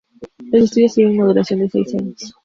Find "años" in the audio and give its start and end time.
1.93-2.33